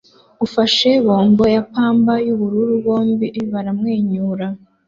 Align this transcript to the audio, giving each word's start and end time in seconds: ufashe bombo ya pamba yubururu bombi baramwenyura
ufashe 0.45 0.89
bombo 1.05 1.43
ya 1.55 1.61
pamba 1.73 2.13
yubururu 2.25 2.73
bombi 2.85 3.27
baramwenyura 3.53 4.47